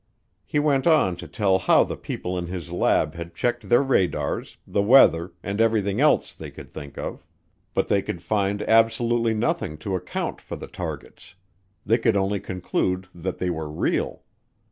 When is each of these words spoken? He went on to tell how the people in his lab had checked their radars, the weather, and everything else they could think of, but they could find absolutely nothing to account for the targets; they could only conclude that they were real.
He 0.47 0.57
went 0.57 0.87
on 0.87 1.15
to 1.17 1.27
tell 1.27 1.59
how 1.59 1.83
the 1.83 1.95
people 1.95 2.35
in 2.35 2.47
his 2.47 2.71
lab 2.71 3.13
had 3.13 3.35
checked 3.35 3.69
their 3.69 3.83
radars, 3.83 4.57
the 4.65 4.81
weather, 4.81 5.31
and 5.43 5.61
everything 5.61 6.01
else 6.01 6.33
they 6.33 6.49
could 6.49 6.71
think 6.71 6.97
of, 6.97 7.23
but 7.75 7.87
they 7.87 8.01
could 8.01 8.23
find 8.23 8.63
absolutely 8.63 9.35
nothing 9.35 9.77
to 9.77 9.95
account 9.95 10.41
for 10.41 10.55
the 10.55 10.65
targets; 10.65 11.35
they 11.85 11.99
could 11.99 12.17
only 12.17 12.39
conclude 12.39 13.09
that 13.13 13.37
they 13.37 13.51
were 13.51 13.69
real. 13.69 14.23